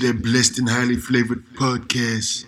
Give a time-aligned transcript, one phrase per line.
[0.00, 2.44] to that blessed and highly flavored podcast.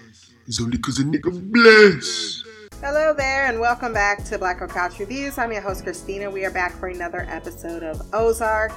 [0.46, 2.44] It's only because a nigga blessed.
[2.80, 5.38] Hello there, and welcome back to Black Girl Couch Reviews.
[5.38, 6.30] I'm your host, Christina.
[6.30, 8.72] We are back for another episode of Ozark.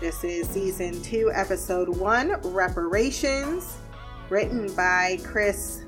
[0.00, 3.76] This is season two, episode one Reparations,
[4.30, 5.82] written by Chris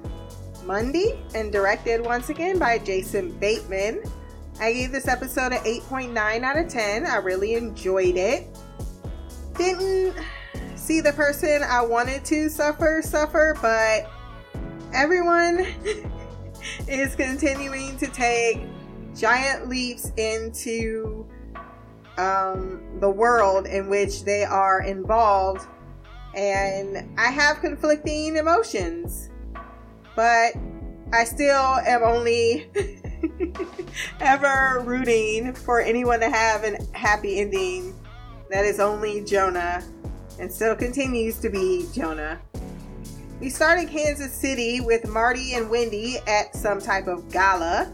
[0.65, 4.03] Mundy and directed once again by Jason Bateman.
[4.59, 7.07] I gave this episode an 8.9 out of 10.
[7.07, 8.47] I really enjoyed it.
[9.57, 10.17] Didn't
[10.85, 14.11] see the person I wanted to suffer, suffer, but
[14.93, 15.67] everyone
[16.89, 18.61] is continuing to take
[19.17, 21.27] giant leaps into
[22.19, 25.67] um, the world in which they are involved.
[26.37, 29.31] And I have conflicting emotions,
[30.15, 30.53] but
[31.15, 32.71] I still am only
[34.21, 37.95] ever rooting for anyone to have a happy ending.
[38.51, 39.83] That is only Jonah
[40.39, 42.41] and still continues to be Jonah.
[43.41, 47.93] We start in Kansas City with Marty and Wendy at some type of gala,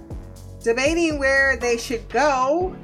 [0.63, 2.77] debating where they should go.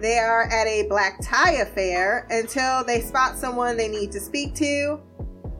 [0.00, 4.54] They are at a black tie affair until they spot someone they need to speak
[4.56, 5.00] to.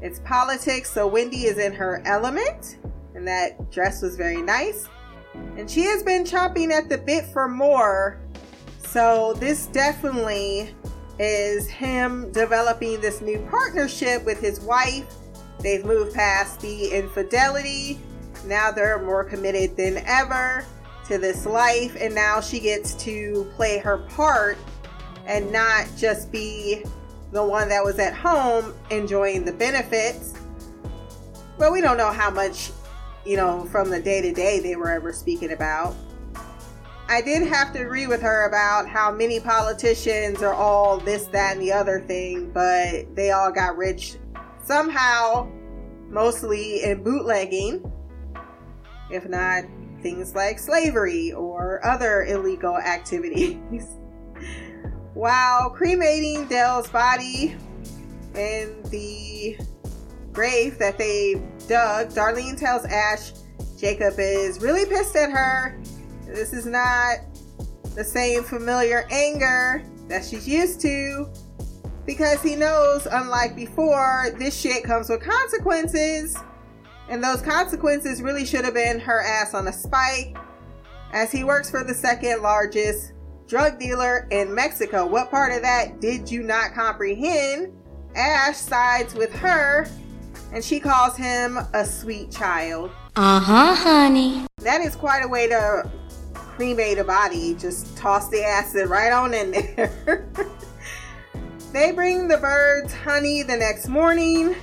[0.01, 2.79] It's politics, so Wendy is in her element,
[3.15, 4.89] and that dress was very nice.
[5.57, 8.21] And she has been chomping at the bit for more,
[8.87, 10.75] so this definitely
[11.19, 15.07] is him developing this new partnership with his wife.
[15.61, 18.01] They've moved past the infidelity.
[18.47, 20.67] Now they're more committed than ever
[21.07, 24.59] to this life, and now she gets to play her part
[25.27, 26.85] and not just be
[27.33, 30.35] the one that was at home enjoying the benefits.
[31.59, 32.71] But we don't know how much,
[33.25, 35.95] you know, from the day to day they were ever speaking about.
[37.07, 41.53] I did have to agree with her about how many politicians are all this, that,
[41.53, 44.17] and the other thing, but they all got rich
[44.63, 45.47] somehow,
[46.09, 47.93] mostly in bootlegging,
[49.11, 49.65] if not
[50.01, 53.59] things like slavery or other illegal activities.
[55.15, 57.55] While cremating Del's body
[58.35, 59.59] in the
[60.33, 61.35] grave that they
[61.69, 63.33] dug, Darlene tells Ash
[63.79, 65.79] Jacob is really pissed at her
[66.27, 67.19] this is not
[67.95, 71.29] the same familiar anger that she's used to
[72.07, 76.37] because he knows, unlike before, this shit comes with consequences.
[77.09, 80.37] And those consequences really should have been her ass on a spike
[81.13, 83.13] as he works for the second largest
[83.47, 85.07] drug dealer in Mexico.
[85.07, 87.73] What part of that did you not comprehend?
[88.15, 89.89] Ash sides with her
[90.53, 92.91] and she calls him a sweet child.
[93.17, 94.47] Uh huh, honey.
[94.59, 95.91] That is quite a way to
[96.57, 100.27] cremate a body, just toss the acid right on in there.
[101.73, 104.55] they bring the Byrdes honey the next morning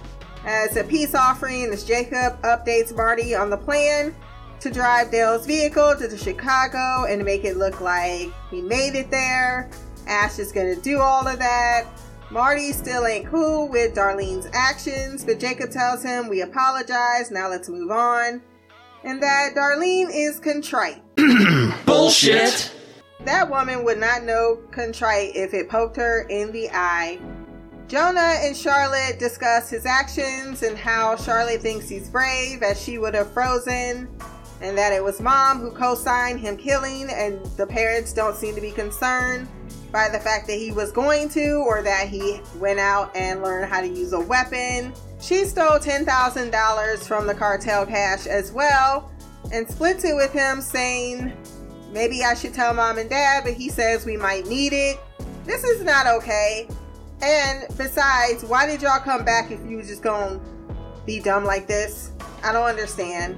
[0.46, 4.16] as a peace offering as Jacob updates Marty on the plan
[4.60, 9.12] to drive Del's vehicle to the Chicago and make it look like he made it
[9.12, 9.70] there.
[10.08, 11.86] Ash is gonna do all of that.
[12.30, 17.68] Marty still ain't cool with Darlene's actions, but Jacob tells him, We apologize, now let's
[17.68, 18.42] move on.
[19.04, 21.02] And that Darlene is contrite.
[22.02, 22.74] Bullshit.
[23.26, 27.20] That woman would not know contrite if it poked her in the eye.
[27.88, 33.14] Jonah and Charlotte discuss his actions and how Charlotte thinks he's brave as she would
[33.14, 34.10] have frozen,
[34.62, 38.56] and that it was mom who co signed him killing, and the parents don't seem
[38.56, 39.48] to be concerned
[39.92, 43.72] by the fact that he was going to or that he went out and learned
[43.72, 44.92] how to use a weapon.
[45.20, 49.12] She stole $10,000 from the cartel cash as well
[49.54, 51.34] and splits it with him, saying,
[51.92, 55.00] Maybe I should tell mom and dad, but he says we might need it.
[55.46, 56.68] This is not okay.
[57.22, 60.40] And besides, why did y'all come back if you was just gonna
[61.06, 62.12] be dumb like this?
[62.44, 63.38] I don't understand.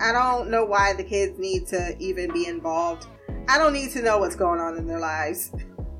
[0.00, 3.06] I don't know why the kids need to even be involved.
[3.48, 5.52] I don't need to know what's going on in their lives.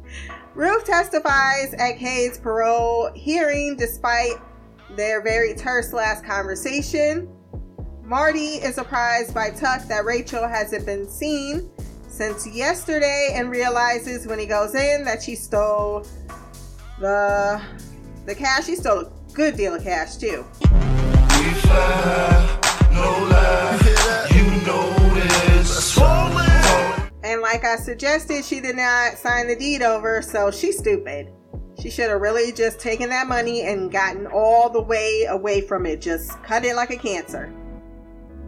[0.54, 4.34] Ruth testifies at Cade's parole hearing despite
[4.96, 7.28] their very terse last conversation.
[8.02, 11.70] Marty is surprised by Tuck that Rachel hasn't been seen
[12.10, 16.06] since yesterday and realizes when he goes in that she stole
[16.98, 17.62] the
[18.26, 18.66] the cash.
[18.66, 20.44] She stole a good deal of cash too.
[27.22, 31.32] And like I suggested, she did not sign the deed over, so she's stupid.
[31.80, 35.86] She should have really just taken that money and gotten all the way away from
[35.86, 36.00] it.
[36.00, 37.54] Just cut it like a cancer.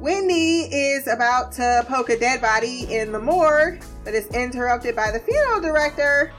[0.02, 5.12] Wendy is about to poke a dead body in the morgue, but is interrupted by
[5.12, 6.32] the funeral director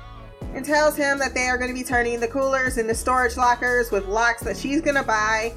[0.54, 3.90] and tells him that they are going to be turning the coolers into storage lockers
[3.90, 5.54] with locks that she's going to buy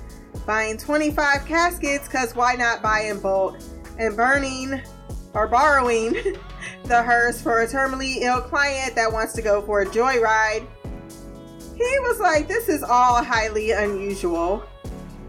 [0.47, 3.59] buying 25 caskets because why not buy in bulk,
[3.99, 4.81] and burning
[5.35, 6.13] or borrowing
[6.85, 10.65] the hearse for a terminally ill client that wants to go for a joyride.
[11.75, 14.63] He was like, This is all highly unusual.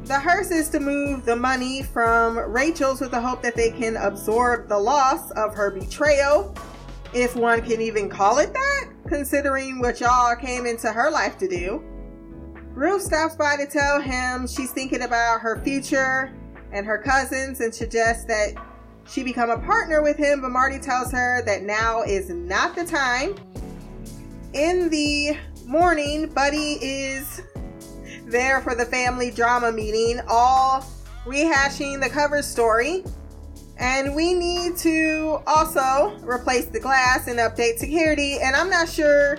[0.08, 3.98] The hearse is to move the money from Rachel's with the hope that they can
[3.98, 6.56] absorb the loss of her betrayal,
[7.14, 11.48] if one can even call it that, considering what y'all came into her life to
[11.50, 11.84] do.
[12.74, 16.34] Ruth stops by to tell him she's thinking about her future
[16.72, 18.54] and her cousins and suggests that
[19.10, 22.86] she become a partner with him, but Marty tells her that now is not the
[22.86, 23.36] time.
[24.54, 27.42] In the morning, Buddy is
[28.28, 30.86] there for the family drama meeting, all
[31.26, 33.04] rehashing the cover story.
[33.80, 38.40] And we need to also replace the glass and update security.
[38.40, 39.38] And I'm not sure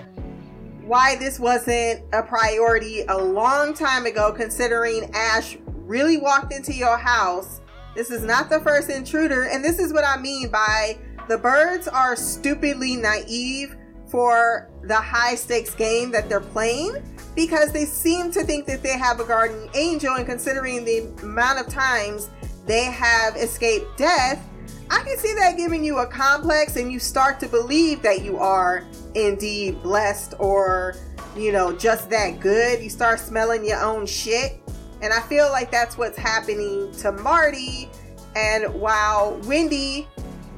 [0.85, 6.97] why this wasn't a priority a long time ago, considering Ash really walked into your
[6.97, 7.61] house.
[7.95, 9.43] This is not the first intruder.
[9.43, 10.97] And this is what I mean by
[11.27, 13.75] the Byrdes are stupidly naive
[14.07, 16.95] for the high stakes game that they're playing
[17.35, 21.59] because they seem to think that they have a guardian angel and considering the amount
[21.59, 22.29] of times
[22.65, 24.45] they have escaped death
[24.89, 28.37] i can see that giving you a complex and you start to believe that you
[28.37, 28.85] are
[29.15, 30.95] indeed blessed or
[31.35, 32.81] you know just that good.
[32.81, 34.59] You start smelling your own shit.
[35.01, 37.89] And i feel like that's what's happening to marty.
[38.35, 40.07] And while wendy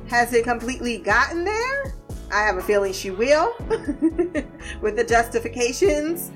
[0.07, 1.95] hasn't completely gotten there
[2.33, 3.55] I have a feeling she will
[4.81, 6.31] with the justifications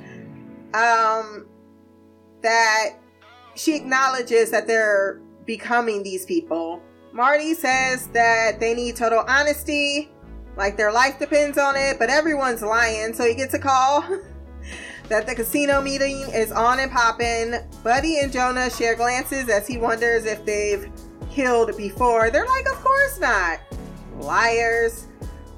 [0.76, 1.48] um,
[2.42, 2.90] that
[3.56, 6.82] she acknowledges that they're becoming these people.
[7.14, 10.12] Marty says that they need total honesty,
[10.58, 13.14] like their life depends on it, but everyone's lying.
[13.14, 14.02] So he gets a call
[15.10, 17.56] that the casino meeting is on and popping.
[17.84, 20.92] Buddy and Jonah share glances as he wonders if they've
[21.32, 22.30] killed before.
[22.32, 23.60] They're like, of course not.
[24.20, 25.08] Liars.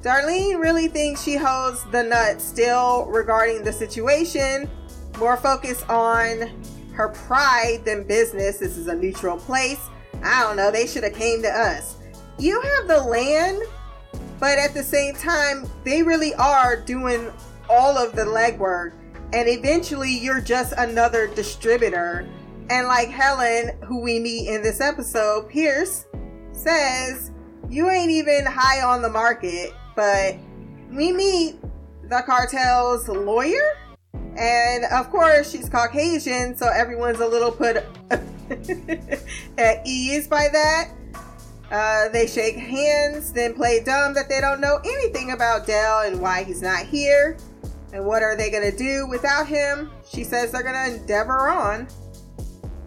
[0.01, 4.69] Darlene really thinks she holds the nut still regarding the situation,
[5.17, 6.49] more focus on
[6.93, 8.57] her pride than business.
[8.57, 9.79] This is a neutral place.
[10.23, 11.97] I don't know, they should have came to us.
[12.39, 13.61] You have the land,
[14.39, 17.31] but at the same time, they really are doing
[17.69, 18.93] all of the legwork.
[19.33, 22.27] And eventually, you're just another distributor.
[22.69, 26.05] And like Helen, who we meet in this episode, Pierce
[26.51, 27.31] says,
[27.69, 30.35] You ain't even high on the market but
[30.91, 31.59] we meet
[32.03, 33.73] the cartel's lawyer.
[34.37, 37.77] And of course, she's Caucasian, so everyone's a little put
[39.57, 40.89] at ease by that.
[41.71, 46.21] Uh, they shake hands, then play dumb that they don't know anything about Del and
[46.21, 47.37] why he's not here.
[47.93, 49.91] And what are they going to do without him?
[50.07, 51.87] She says they're going to endeavor on.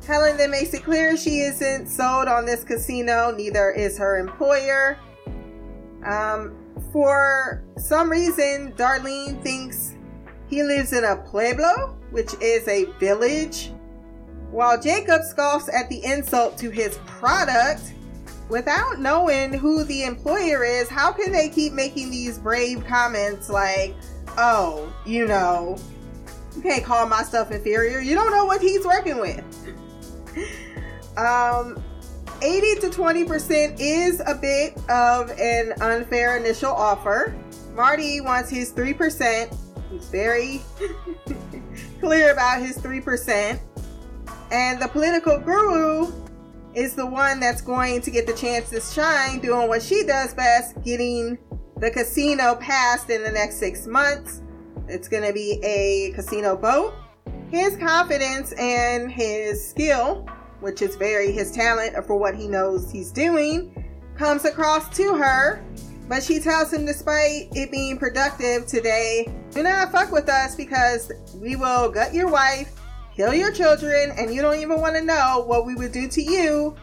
[0.07, 4.99] Helen then makes it clear she isn't sold on this casino, neither is her employer.
[6.05, 6.57] Um,
[6.93, 9.95] for some reason, Darlene thinks
[10.51, 13.71] he lives in a pueblo, which is a village,
[14.51, 17.95] while Jacob scoffs at the insult to his product.
[18.49, 23.95] Without knowing who the employer is, how can they keep making these brave comments like,
[24.37, 25.79] oh, you know,
[26.57, 28.01] you can't call my stuff inferior.
[28.01, 29.45] You don't know what he's working with.
[31.17, 31.81] um,
[32.43, 37.37] 80 to 20% is a bit of an unfair initial offer.
[37.75, 39.57] Marty wants his 3%.
[39.91, 40.63] He's very
[42.01, 43.59] clear about his 3%.
[44.53, 46.13] And the political guru
[46.75, 50.35] is the one that's going to get the chance to shine doing what she does
[50.35, 51.39] best, getting
[51.79, 54.43] the casino passed in the next six months.
[54.89, 56.95] It's going to be a casino boat.
[57.51, 60.29] His confidence and his skill
[60.61, 63.85] which is very his talent for what he knows he's doing,
[64.17, 65.65] comes across to her.
[66.11, 71.13] But she tells him, despite it being productive today, do not fuck with us because
[71.37, 72.73] we will gut your wife,
[73.15, 76.21] kill your children, and you don't even want to know what we would do to
[76.21, 76.75] you.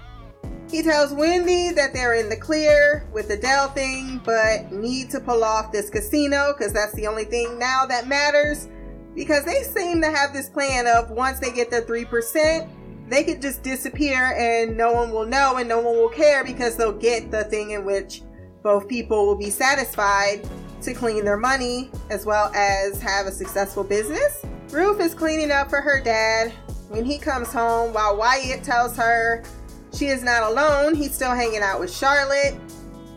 [0.72, 5.20] He tells Wendy that they're in the clear with the Del thing, but need to
[5.20, 8.70] pull off this casino because that's the only thing now that matters.
[9.14, 12.70] Because they seem to have this plan of once they get their 3%,
[13.10, 16.78] they could just disappear and no one will know and no one will care because
[16.78, 18.22] they'll get the thing in which
[18.68, 20.42] both people will be satisfied
[20.82, 24.46] to clean their money as well as have a successful business.
[24.72, 26.52] Ruth is cleaning up for her dad
[26.90, 29.46] when he comes home while Wyatt tells her
[29.94, 30.96] she is not alone.
[30.96, 32.60] He's still hanging out with Charlotte.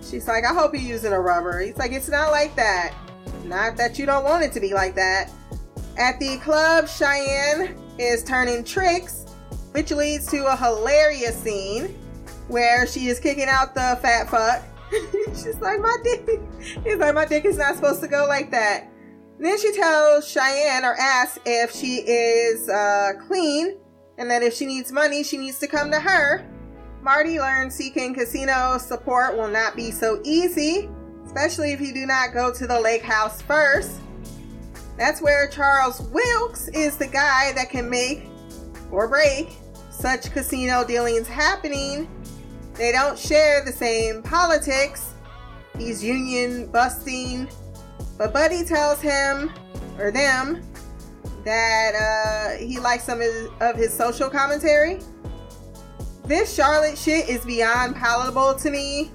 [0.08, 1.58] She's like, I hope you're using a rubber.
[1.58, 2.94] He's like, it's not like that.
[3.44, 5.32] Not that you don't want it to be like that.
[5.98, 9.26] At the club, Cheyenne is turning tricks
[9.72, 11.86] which leads to a hilarious scene
[12.46, 14.62] where she is kicking out the fat fuck.
[15.28, 16.40] She's like, my dick.
[16.84, 18.88] He's like, my dick is not supposed to go like that.
[19.38, 23.78] then she tells Cheyenne or asks if she is uh, clean
[24.18, 26.44] and that if she needs money, she needs to come to her.
[27.02, 30.90] Marty learns seeking casino support will not be so easy,
[31.24, 33.92] especially if you do not go to the lake house first.
[34.98, 38.24] That's where Charles Wilkes is the guy that can make
[38.90, 39.56] or break
[39.90, 42.06] such casino dealings happening.
[42.80, 45.12] They don't share the same politics.
[45.76, 47.46] He's union busting.
[48.16, 49.52] But Buddy tells him,
[49.98, 50.62] or them,
[51.44, 54.98] that uh, he likes some of his, of his social commentary.
[56.24, 59.10] This Charlotte shit is beyond palatable to me.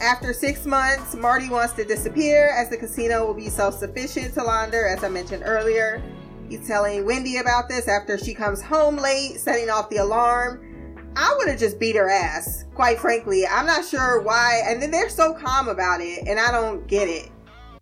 [0.00, 4.44] After six months, Marty wants to disappear as the casino will be self sufficient to
[4.44, 6.00] launder, as I mentioned earlier.
[6.48, 10.68] He's telling Wendy about this after she comes home late, setting off the alarm.
[11.16, 13.46] I would have just beat her ass, quite frankly.
[13.46, 14.62] I'm not sure why.
[14.64, 17.30] And then they're so calm about it, and I don't get it.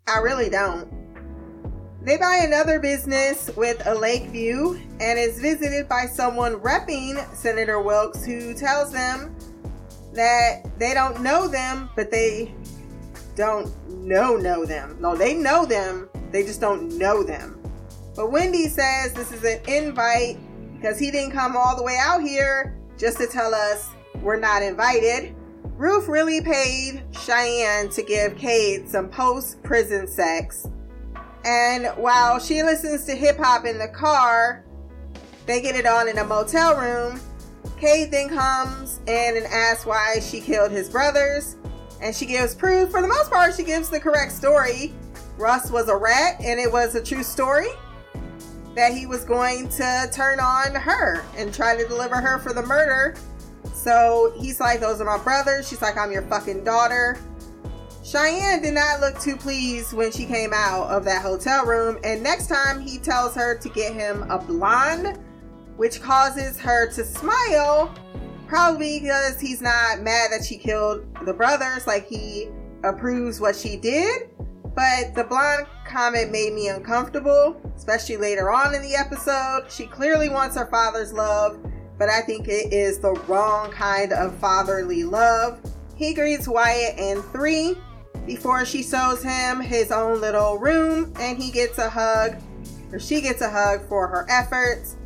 [0.08, 0.88] I really don't.
[2.02, 7.80] They buy another business with a lake view and is visited by someone repping Senator
[7.80, 9.36] Wilkes who tells them
[10.14, 12.54] that they don't know them, but they
[13.36, 14.96] don't know know them.
[14.98, 17.60] No, they know them, they just don't know them.
[18.16, 20.38] But Wendy says this is an invite
[20.74, 23.90] because he didn't come all the way out here just to tell us
[24.22, 25.34] we're not invited.
[25.76, 30.68] Ruth really paid Cheyenne to give Cade some post prison sex
[31.44, 34.64] and while she listens to hip hop in the car,
[35.46, 37.20] they get it on in a motel room.
[37.78, 41.56] Cade then comes in and asks why she killed his brothers.
[42.02, 42.90] And she gives proof.
[42.90, 44.94] For the most part, she gives the correct story.
[45.38, 47.68] Russ was a rat, and it was a true story
[48.74, 52.62] that he was going to turn on her and try to deliver her for the
[52.62, 53.16] murder.
[53.72, 55.68] So he's like, Those are my brothers.
[55.68, 57.18] She's like, I'm your fucking daughter.
[58.02, 62.22] Cheyenne did not look too pleased when she came out of that hotel room, and
[62.22, 65.18] next time he tells her to get him a blonde,
[65.76, 67.94] which causes her to smile,
[68.48, 72.48] probably because he's not mad that she killed the brothers, like he
[72.84, 74.29] approves what she did.
[74.74, 79.66] But the blonde comment made me uncomfortable, especially later on in the episode.
[79.70, 81.58] She clearly wants her father's love,
[81.98, 85.60] but I think it is the wrong kind of fatherly love.
[85.96, 87.76] He greets Wyatt and three
[88.26, 92.36] before she shows him his own little room and he gets a hug,
[92.92, 94.96] or she gets a hug for her efforts.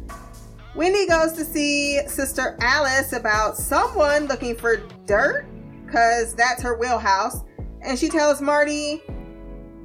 [0.74, 5.46] Wendy goes to see Sister Alice about someone looking for dirt,
[5.86, 7.42] because that's her wheelhouse.
[7.80, 9.02] And she tells Marty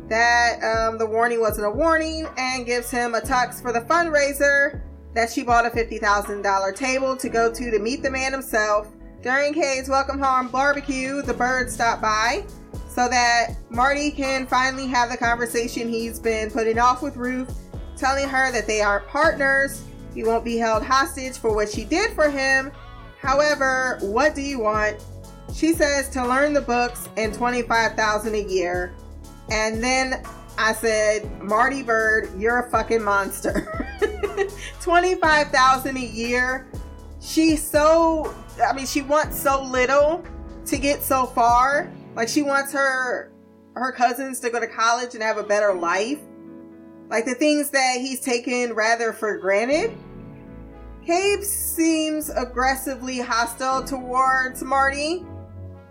[0.10, 4.82] that um, the warning wasn't a warning and gives him a tux for the fundraiser
[5.14, 8.88] that she bought a $50,000 table to go to to meet the man himself.
[9.22, 12.46] During Cade's welcome home barbecue, the Byrdes stop by
[12.88, 17.56] so that Marty can finally have the conversation he's been putting off with Ruth,
[17.96, 19.84] telling her that they aren't partners.
[20.16, 22.72] He won't be held hostage for what she did for him.
[23.22, 25.04] However, what do you want?
[25.54, 28.94] She says to learn the books and 25,000 a year.
[29.52, 30.24] And then
[30.58, 33.98] I said, "Marty Byrde, you're a fucking monster."
[34.82, 36.68] 25,000 a year.
[37.22, 40.24] She's so I mean, she wants so little
[40.66, 43.32] to get so far like she wants her
[43.76, 46.20] her cousins to go to college and have a better life.
[47.10, 49.98] Like the things that he's taken rather for granted.
[51.06, 55.26] Cade seems aggressively hostile towards Marty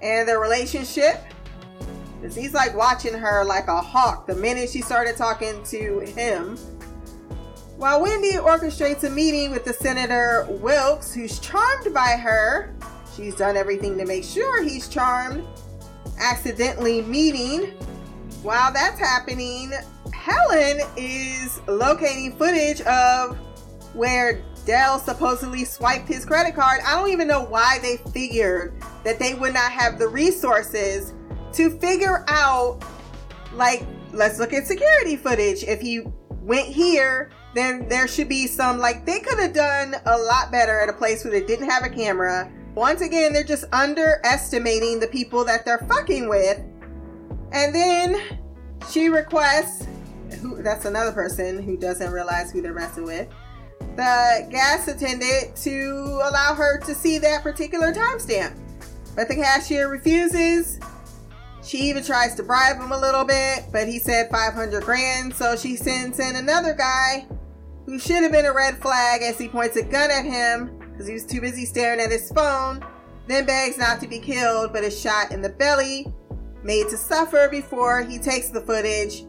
[0.03, 1.17] and their relationship.
[2.22, 6.56] Cause he's like watching her like a hawk the minute she started talking to him.
[7.76, 12.75] While Wendy orchestrates a meeting with the Senator Wilkes, who's charmed by her,
[13.14, 15.44] she's done everything to make sure he's charmed
[16.18, 17.72] accidentally meeting.
[18.42, 19.72] While that's happening,
[20.12, 23.37] Helen is locating footage of
[23.94, 26.80] where Del supposedly swiped his credit card.
[26.87, 31.14] I don't even know why they figured that they would not have the resources
[31.55, 32.83] to figure out,
[33.55, 35.64] like, let's look at security footage.
[35.64, 36.02] If he
[36.43, 40.81] went here, then there should be some, like, they could have done a lot better
[40.81, 45.09] at a place where they didn't have a camera once again, they're just underestimating the
[45.09, 46.59] people that they're fucking with.
[47.50, 48.38] And then
[48.88, 49.85] she requests,
[50.40, 53.28] who, that's another person who doesn't realize who they're messing with,
[53.97, 58.57] the gas attendant to allow her to see that particular timestamp.
[59.17, 60.78] But the cashier refuses.
[61.68, 65.34] She even tries to bribe him a little bit, but he said 500 grand.
[65.34, 67.26] So she sends in another guy
[67.84, 71.06] who should have been a red flag as he points a gun at him because
[71.06, 72.82] he was too busy staring at his phone.
[73.26, 76.10] Then begs not to be killed, but is shot in the belly,
[76.62, 79.26] made to suffer before he takes the footage,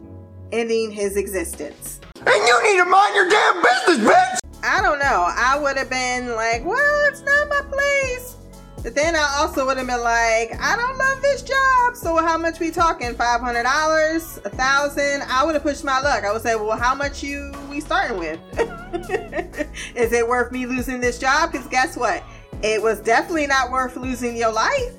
[0.50, 2.00] ending his existence.
[2.16, 4.38] And you need to mind your damn business, bitch!
[4.62, 5.26] I don't know.
[5.28, 8.36] I would have been like, well, it's not my place.
[8.82, 11.96] But then I also would have been like, I don't love this job.
[11.96, 13.14] So how much we talking?
[13.14, 15.22] Five hundred dollars, a thousand?
[15.28, 16.24] I would have pushed my luck.
[16.24, 18.40] I would say, well, how much you we starting with?
[19.94, 21.52] Is it worth me losing this job?
[21.52, 22.24] Because guess what?
[22.62, 24.94] It was definitely not worth losing your life.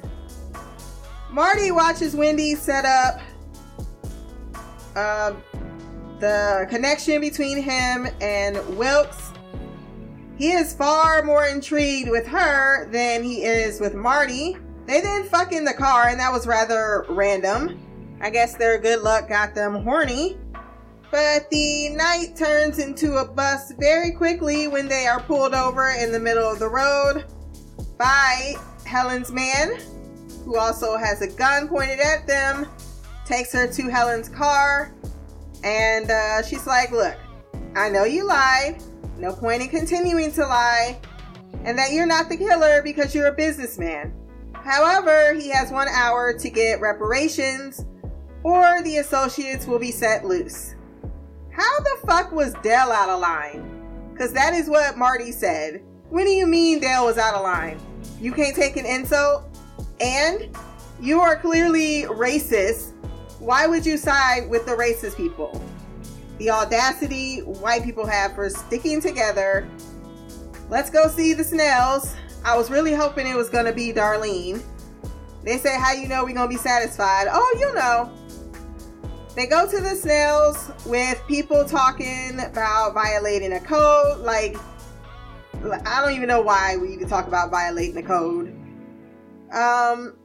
[1.31, 3.19] Marty watches Wendy set up
[4.95, 5.33] uh,
[6.19, 9.31] the connection between him and Wilkes
[10.41, 14.57] he is far more intrigued with her than he is with Marty.
[14.87, 17.79] They then fuck in the car, and that was rather random.
[18.19, 20.39] I guess their good luck got them horny.
[21.11, 26.11] But the night turns into a bust very quickly when they are pulled over in
[26.11, 27.25] the middle of the road
[27.99, 29.77] by Helen's man,
[30.43, 32.65] who also has a gun pointed at them,
[33.27, 34.91] takes her to Helen's car,
[35.63, 37.15] and uh, she's like, Look,
[37.75, 38.81] I know you lied.
[39.21, 40.99] No point in continuing to lie,
[41.63, 44.11] and that you're not the killer because you're a businessman.
[44.53, 47.85] However, he has one hour to get reparations,
[48.41, 50.73] or the associates will be set loose.
[51.51, 54.09] How the fuck was Del out of line?
[54.11, 55.83] Because that is what Marty said.
[56.09, 57.79] What do you mean Del was out of line?
[58.19, 59.43] You can't take an insult?
[59.99, 60.49] And
[60.99, 62.93] you are clearly racist.
[63.37, 65.61] Why would you side with the racist people?
[66.41, 69.69] The audacity white people have for sticking together.
[70.71, 72.15] Let's go see the Snells.
[72.43, 74.63] I was really hoping it was to be Darlene.
[75.43, 77.27] They say, How you know we're to be satisfied?
[77.29, 78.11] Oh, you know.
[79.35, 84.21] They go to the Snells with people talking about violating a code.
[84.21, 84.57] Like,
[85.85, 88.47] I don't even know why we even talk about violating the code.
[89.53, 90.17] Um,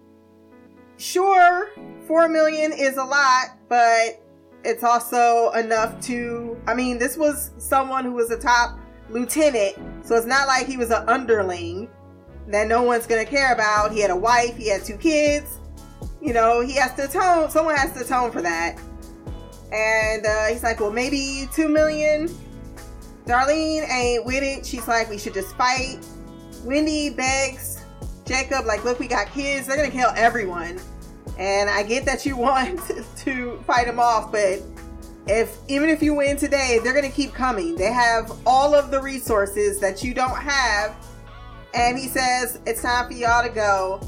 [0.97, 1.73] sure,
[2.07, 4.26] four million is a lot, but
[4.67, 10.17] it's also enough to I mean, this was someone who was a top lieutenant, so
[10.17, 11.89] it's not like he was an underling
[12.49, 13.93] that no one's gonna care about.
[13.93, 15.59] He had a wife, he had two kids.
[16.21, 17.51] You know, he has to atone.
[17.51, 18.79] Someone has to atone for that.
[19.73, 22.29] And uh, he's like, well, maybe two million.
[23.27, 24.65] Darlene ain't with it.
[24.65, 25.99] She's like, we should just fight.
[26.65, 27.85] Wendy begs
[28.27, 29.67] Jacob, like, look, we got kids.
[29.67, 30.81] They're gonna kill everyone.
[31.39, 32.81] And I get that you want
[33.19, 34.63] to fight them off, but
[35.27, 37.75] if even if you win today, they're going to keep coming.
[37.75, 40.95] They have all of the resources that you don't have.
[41.75, 44.01] And he says, It's time for y'all to go.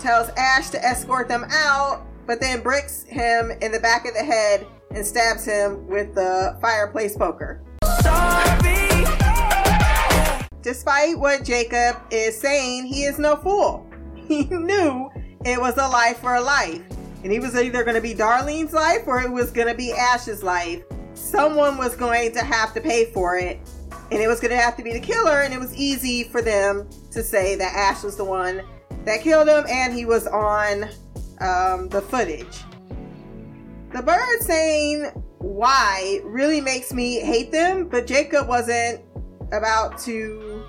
[0.00, 4.24] Tells Ash to escort them out, but then bricks him in the back of the
[4.24, 7.60] head and stabs him with the fireplace poker.
[10.62, 13.86] Despite what Jacob is saying, he is no fool.
[14.30, 15.09] He knew
[15.44, 16.82] it was a life for a life.
[17.22, 19.92] And it was either going to be Darlene's life or it was going to be
[19.92, 20.82] Ash's life.
[21.14, 23.58] Someone was going to have to pay for it.
[24.10, 25.42] And it was going to have to be the killer.
[25.42, 28.62] And it was easy for them to say that Ash was the one
[29.04, 30.84] that killed him and he was on
[31.40, 32.58] um, the footage.
[33.92, 39.00] The bird saying why really makes me hate them, but Jacob wasn't
[39.52, 40.64] about to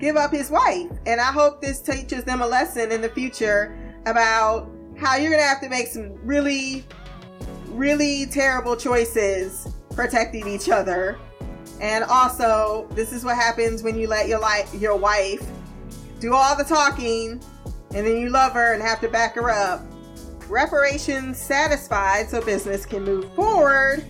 [0.00, 0.90] give up his wife.
[1.06, 5.42] And I hope this teaches them a lesson in the future about how you're going
[5.42, 6.84] to have to make some really,
[7.68, 11.18] really terrible choices protecting each other.
[11.80, 15.46] And also, this is what happens when you let your life, your wife
[16.18, 17.40] do all the talking
[17.94, 19.82] and then you love her and have to back her up.
[20.48, 24.04] Reparations satisfied so business can move forward.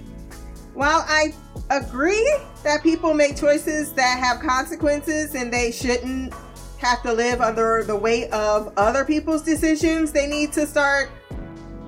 [0.74, 1.35] While I
[1.70, 6.35] agree that people make choices that have consequences and they shouldn't
[6.78, 10.12] have to live under the weight of other people's decisions.
[10.12, 11.11] They need to start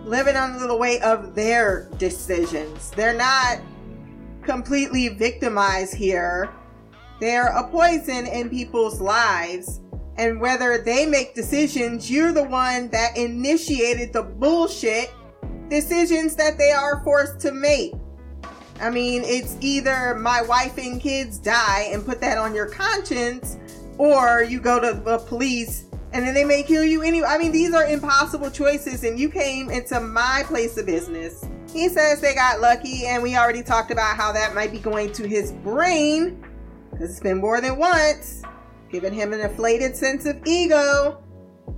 [0.05, 2.91] living under the weight of their decisions.
[2.91, 3.61] They're not
[4.43, 6.51] completely victimized here.
[7.21, 9.81] They're a poison in people's lives.
[10.17, 15.11] And whether they make decisions, you're the one that initiated the bullshit
[15.69, 17.95] decisions that they are forced to make.
[18.81, 23.59] I mean, it's either my wife and kids die and put that on your conscience,
[23.99, 27.27] or you go to the police and then they may kill you anyway.
[27.29, 31.47] I mean, these are impossible choices, and you came into my place of business.
[31.73, 35.13] He says they got lucky, and we already talked about how that might be going
[35.13, 36.45] to his brain
[36.91, 38.43] because it's been more than once,
[38.91, 41.23] giving him an inflated sense of ego.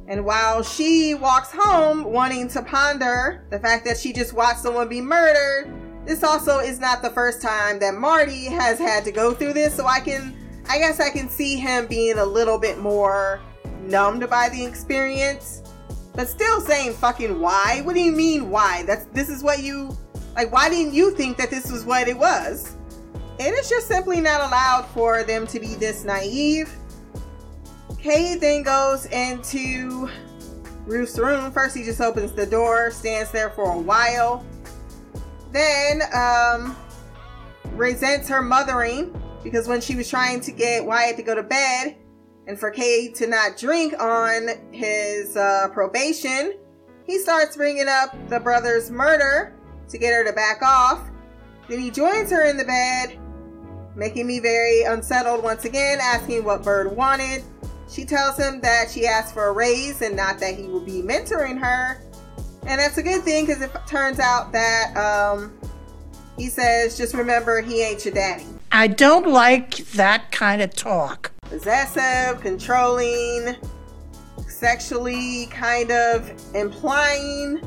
[0.09, 4.89] And while she walks home wanting to ponder the fact that she just watched someone
[4.89, 5.73] be murdered,
[6.07, 9.75] this also is not the first time that Marty has had to go through this,
[9.75, 10.37] so I can
[10.69, 13.41] I guess I can see him being a little bit more
[13.83, 15.63] numbed by the experience,
[16.15, 17.83] but still saying fucking why?
[17.85, 18.83] What do you mean why?
[18.85, 19.97] That's this is what you
[20.35, 22.75] like why didn't you think that this was what it was?
[23.41, 26.73] And it's just simply not allowed for them to be this naive.
[27.99, 30.09] Cade then goes into
[30.87, 31.51] Ruth's room.
[31.51, 34.45] First, he just opens the door, stands there for a while.
[35.55, 36.77] Then, um,
[37.75, 39.15] resents her mothering
[39.45, 41.97] because when she was trying to get Wyatt to go to bed
[42.49, 46.55] and for Cade to not drink on his uh, probation,
[47.07, 49.55] he starts bringing up the brother's murder
[49.91, 51.09] to get her to back off.
[51.69, 53.17] Then he joins her in the bed,
[53.95, 57.45] making me very unsettled once again, asking what Byrde wanted.
[57.89, 61.01] She tells him that she asked for a raise and not that he will be
[61.01, 62.03] mentoring her.
[62.67, 65.53] And that's a good thing because it turns out that um,
[66.37, 68.47] he says, just remember, he ain't your daddy.
[68.73, 71.31] I don't like that kind of talk.
[71.43, 73.55] Possessive, controlling,
[74.49, 77.61] sexually kind of implying.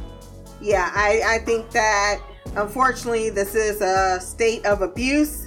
[0.60, 2.20] Yeah, I, I think that
[2.56, 5.46] unfortunately this is a state of abuse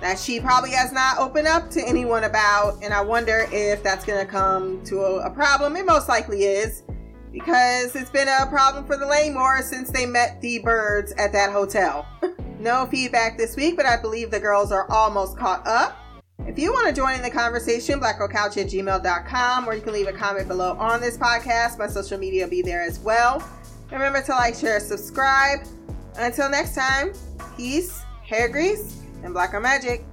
[0.00, 2.82] that she probably has not opened up to anyone about.
[2.82, 5.76] And I wonder if that's going to come to a, a, problem.
[5.76, 6.82] It most likely is
[7.32, 11.52] because it's been a problem for the Langmore since they met the Byrdes at that
[11.52, 12.06] hotel.
[12.58, 15.96] no feedback this week, but I believe the girls are almost caught up.
[16.46, 20.08] If you want to join in the conversation, blackgirlcouch at gmail.com, or you can leave
[20.08, 21.78] a comment below on this podcast.
[21.78, 23.46] My social media will be there as well.
[23.92, 25.60] Remember to like, share, subscribe.
[26.16, 27.12] Until next time,
[27.56, 30.04] peace, hair grease, and Black Girl Magic.